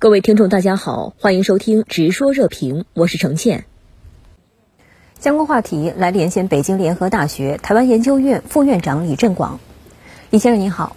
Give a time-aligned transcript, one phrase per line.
[0.00, 3.66] 各位听众，大家好，欢迎收听《直说热评》，我是程倩。
[5.18, 9.60] 相关话题来连线北京联合大学台湾研究院副院长李振广。
[10.30, 10.96] 李先生您好。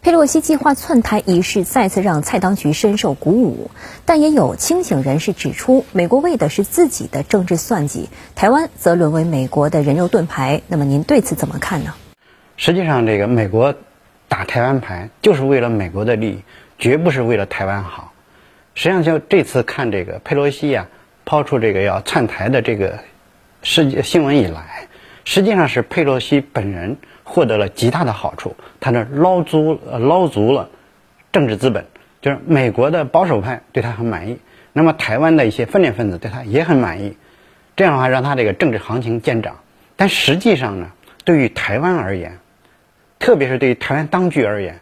[0.00, 3.70] 佩洛西计划窜台一事再次让蔡当局深受鼓舞，
[4.06, 10.62] 但也有清醒人士指出，美国为的是自己的政治算计，台湾则沦为美国的人肉盾牌。
[10.68, 11.92] 那么您对此怎么看呢？
[12.56, 13.74] 实际上，这个美国
[14.30, 16.38] 打台湾牌就是为了美国的利益。
[16.84, 18.12] 绝不是为了台湾好，
[18.74, 20.86] 实际上就这次看这个佩洛西呀
[21.24, 22.98] 抛出这个要窜台的这个
[23.62, 24.86] 事件新闻以来，
[25.24, 30.68] 实际上是佩洛西本人获得了极大的好处，他那捞足捞足了
[31.32, 31.86] 政治资本，
[32.20, 34.38] 就是美国的保守派对他很满意，
[34.74, 37.16] 那么台湾的一些分裂分子对他也很满意，
[37.76, 39.56] 这样的话让他这个政治行情见长。
[39.96, 40.90] 但实际上呢，
[41.24, 42.40] 对于台湾而言，
[43.18, 44.80] 特别是对于台湾当局而言。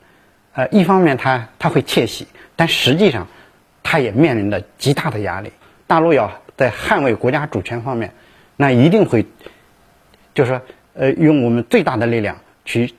[0.54, 3.26] 呃，一方面他他会窃喜，但实际上，
[3.82, 5.50] 他也面临着极大的压力。
[5.86, 8.12] 大陆要在捍卫国家主权方面，
[8.56, 9.24] 那一定会，
[10.34, 10.62] 就是说，
[10.94, 12.36] 呃，用我们最大的力量
[12.66, 12.92] 去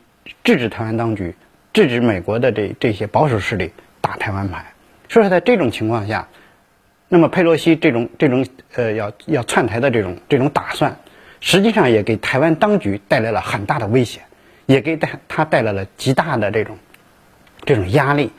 [0.43, 1.35] 制止台湾当局，
[1.73, 4.73] 制止美国的这这些保守势力打台湾牌。
[5.07, 6.27] 所以说，在这种情况下，
[7.07, 8.43] 那么佩洛西这种这种
[8.73, 10.97] 呃要要窜台的这种这种打算，
[11.39, 14.21] 实际上也给台湾当局带来了很大的威胁，
[14.65, 16.79] 也给带他带来了极大的这种。
[17.65, 18.31] 这种压力，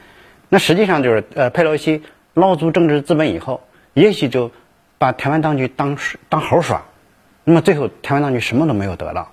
[0.48, 2.02] 那实际上就是呃，佩洛西
[2.34, 3.62] 捞足政治资本以后，
[3.94, 4.50] 也许就
[4.98, 5.96] 把台湾当局当
[6.28, 6.84] 当猴耍，
[7.44, 9.32] 那么最后台湾当局什么都没有得到，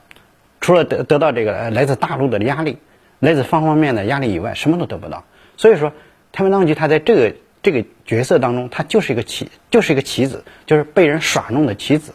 [0.59, 2.78] 除了得得到这个来自大陆的压力，
[3.19, 5.23] 来自方方面面的压力以外，什么都得不到。
[5.58, 5.92] 所以说，
[6.31, 12.14] 台湾当局他在这个这个角色当中，他就是一个棋，就是一个棋子，就是被人耍弄的棋子。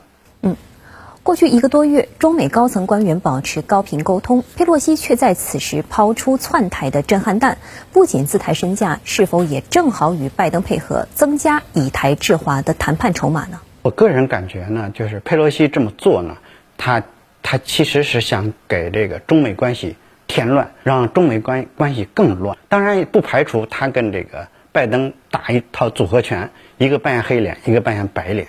[1.27, 7.59] 过去一个多月，中美高层官员保持高频沟通，佩洛西却在此时抛出窜台的震撼弹，
[7.93, 13.59] 不仅自抬身价，是否也正好与拜登配合，增加以台制华的谈判筹码呢？
[13.83, 16.37] 我个人感觉呢，就是佩洛西这么做呢，
[16.79, 17.03] 他
[17.43, 19.97] 他其实是想给这个中美关系
[20.29, 22.57] 添乱，让中美关关系更乱。
[22.69, 28.47] 当然，也不排除他跟这个拜登打一套组合拳，一个扮演黑脸，一个扮演白脸。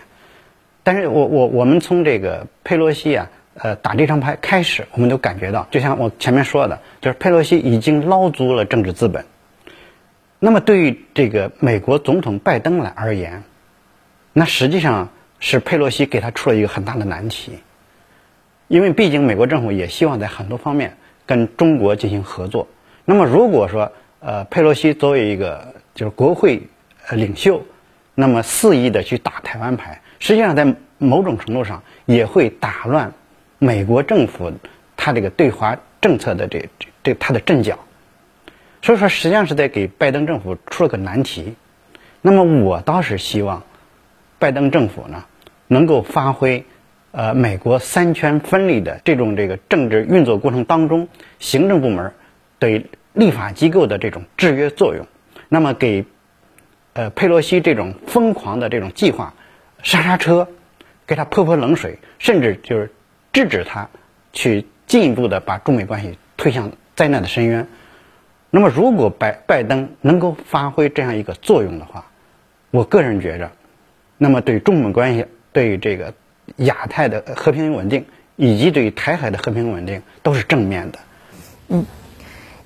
[0.88, 9.26] 但是我我我们从这个佩洛西啊，呃打这张牌开始，我们都感觉到，就像我前面说的，就是佩洛西已经捞足了政治资本。
[10.40, 13.44] 那么对于这个美国总统拜登来而言，
[14.32, 15.10] 那实际上
[15.42, 17.60] 是佩洛西给他出了一个很大的难题，
[18.70, 22.66] 因为毕竟美国政府也希望在很多方面跟中国进行合作。
[23.04, 26.62] 那么如果说呃佩洛西作为一个就是国会
[27.10, 27.62] 呃领袖，
[28.16, 30.02] 那么肆意的去打台湾牌。
[30.20, 33.14] 实际上，在某种程度上也会打乱
[33.60, 34.52] 美国政府
[34.96, 37.78] 他这个对华政策的这这这他的阵脚，
[38.82, 41.56] 所以说实际上是在给拜登政府出了个难题。
[42.22, 43.64] 那么我倒是希望
[44.40, 45.24] 拜登政府呢
[45.68, 46.66] 能够发挥
[47.12, 51.08] 呃美国三权分立的这种这个政治运作过程当中，
[51.38, 52.12] 行政部门
[52.58, 55.06] 对立法机构的这种制约作用，
[55.48, 56.06] 那么给
[56.94, 59.34] 呃佩洛西这种疯狂的这种计划。
[59.84, 60.48] 刹刹车，
[61.06, 62.92] 给他泼泼冷水，甚至就是
[63.32, 63.90] 制止他
[64.34, 67.68] 去进一步的把中美关系推向灾难的深渊。
[68.50, 72.06] 那么，如果拜拜登能够发挥这样一个作用的话，
[72.72, 73.52] 我个人觉着，
[74.18, 76.14] 那么对中美关系、对这个
[76.56, 78.06] 亚太的和平稳定，
[78.36, 81.00] 以及对台海的和平稳定，都是正面的。
[81.70, 81.86] 嗯。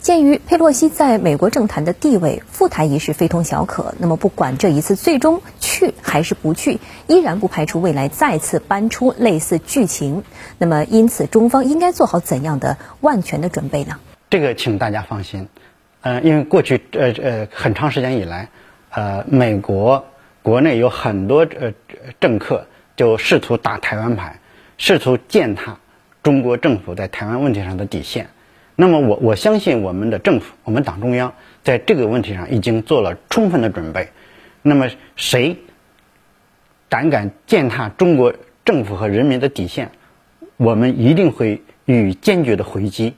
[0.02, 3.94] 鉴于佩洛西在美国政坛的地位，赴台一事非同小可。
[4.00, 10.24] 那么，不管这一次最终去还是不去，依然不排除未来再次搬出类似剧情。
[10.58, 14.00] 那么，因此中方应该做好怎样的万全的准备呢？
[14.32, 15.48] 这个，请大家放心。
[16.02, 18.50] 呃，因为过去呃呃很长时间以来，
[18.90, 20.04] 呃，美国
[20.42, 21.72] 国内有很多呃
[22.20, 24.40] 政客就试图打台湾牌，
[24.80, 25.78] 试图践踏
[26.24, 28.28] 中国政府在台湾问题上的底线。
[28.82, 34.10] 那么我我相信我们的政府，我们党中央在这个问题上已经做了充分的准备。
[34.64, 35.56] 那么谁
[36.90, 38.34] 胆敢践踏中国
[38.66, 39.92] 政府和人民的底线，
[40.58, 43.16] 我们一定会予以坚决的回击。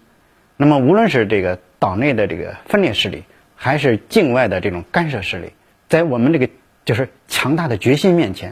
[0.58, 3.24] 那么无论是这个岛内的这个分裂势力，
[3.56, 5.54] 还是境外的这种干涉势力，
[5.88, 6.50] 在我们这个
[6.84, 8.52] 就是强大的决心面前，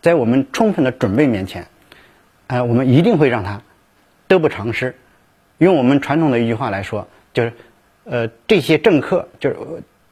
[0.00, 1.66] 在我们充分的准备面前，
[2.46, 3.60] 呃，我们一定会让他
[4.28, 4.94] 得不偿失。
[5.58, 7.52] 用我们传统的一句话来说，就是，
[8.04, 9.56] 呃，这些政客，就是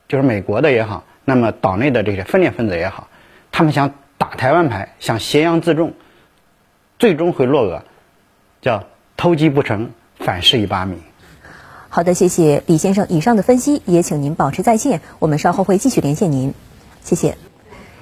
[0.08, 3.08] 就是美国的也好，那么岛内的这些分裂分子也好，
[3.50, 5.92] 他们想打台湾牌，想挟洋自重，
[6.98, 7.84] 最终会落个
[8.60, 8.84] 叫
[9.16, 10.96] 偷鸡不成反蚀一把米。
[11.88, 13.06] 好的，谢谢李先生。
[13.10, 16.54] 以上的分析也请您保持在线，我们稍后会继续连线您。
[17.02, 17.36] 谢谢。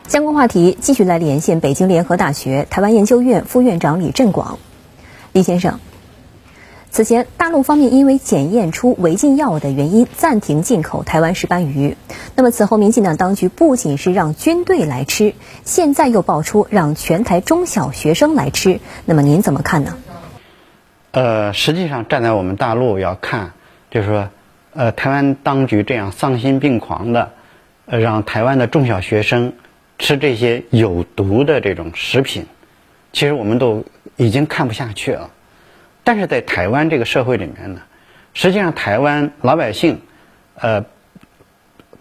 [0.06, 4.58] 相关话题继续来连线北京联合大学台湾研究院副院长李振广。
[5.32, 5.80] 李先生，
[6.90, 11.96] 此前大陆方面因为检验出违禁药物的原因，暂停进口台湾石斑鱼。
[12.34, 15.34] 那么此后，民进党当局不仅是让军队来吃，
[15.64, 18.80] 现在又爆出让全台中小学生来吃。
[19.04, 19.96] 那么您怎么看呢？
[21.12, 23.52] 呃，实际上站在我们大陆要看。
[23.90, 24.28] 就是说，
[24.72, 27.32] 呃，台湾当局这样丧心病狂的，
[27.86, 29.52] 呃，让台湾的中小学生
[29.98, 32.46] 吃这些有毒的这种食品，
[33.12, 33.84] 其实我们都
[34.16, 35.30] 已经看不下去了。
[36.10, 37.82] 但是在台湾这个社会里面呢，
[38.34, 40.00] 实际上台湾老百姓，
[40.56, 40.84] 呃，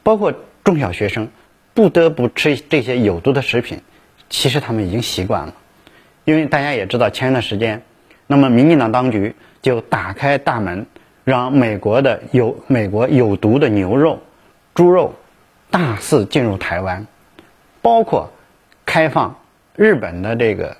[0.02, 0.34] 包括
[0.64, 1.28] 中小学生，
[1.76, 3.82] 不得不吃这些有毒的食品，
[4.28, 5.54] 其实他们已经习惯了。
[6.26, 7.84] 因为大家也知道，前一段时间，
[8.26, 10.88] 那么民进党当局就打开大门。
[11.24, 14.24] 让美国的有美国有毒的牛肉、
[14.74, 15.14] 猪肉
[15.70, 17.06] 大肆进入台湾，
[17.84, 18.32] 包括
[18.88, 19.40] 开放
[19.76, 20.78] 日本的这个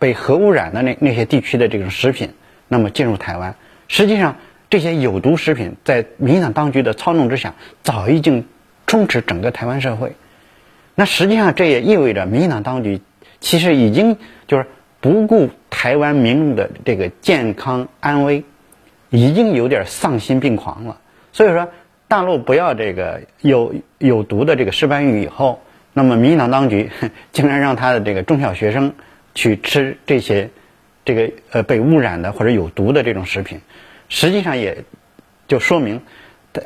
[0.00, 2.34] 被核污染的那那些地区的这种食品，
[2.68, 3.54] 那么进入台湾。
[3.88, 4.36] 实际上，
[4.70, 8.46] 这些有毒食品在民进党当局的操纵之下，早已经
[8.86, 10.12] 充斥整个台湾社会。
[10.94, 13.00] 那实际上，这也意味着民进党当局
[13.40, 14.16] 其实已经
[14.46, 14.66] 就是
[15.00, 18.44] 不顾台湾民众的这个健康安危。
[19.10, 21.00] 已经有点丧心病狂了，
[21.32, 21.68] 所以说
[22.08, 25.62] 大陆不要这个有有毒的这个石斑鱼以后，
[25.92, 26.90] 那么民进党当局
[27.30, 28.92] 竟然让他的这个中小学生
[29.32, 30.50] 去吃这些
[31.04, 33.60] 这个呃被污染的或者有毒的这种食品，
[34.08, 34.84] 实际上也
[35.48, 36.00] 就说明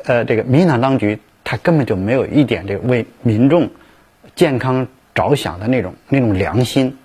[0.05, 3.69] 呃这个民进党当局他根本就没有一点这个为民众
[4.35, 6.97] 健康着想的那种那种良心，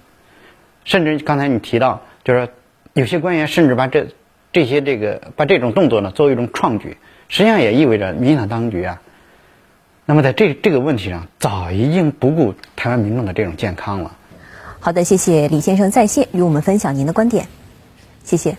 [0.85, 2.49] 甚至刚才你提到，就是
[2.93, 4.09] 有些官员甚至把这。
[4.55, 6.97] 这些这个把这种动作呢作为一种创举，
[7.29, 9.03] 实际上也意味着民进党当局啊，
[10.07, 14.17] 那么在这这个问题上早已经不顾台湾民众的这种健康了。
[14.85, 17.49] 好的，谢谢李先生在线与我们分享您的观点，
[18.23, 18.55] 谢谢。